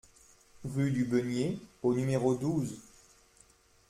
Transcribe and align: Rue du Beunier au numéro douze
Rue 0.65 0.89
du 0.89 1.05
Beunier 1.05 1.59
au 1.83 1.93
numéro 1.93 2.33
douze 2.33 2.73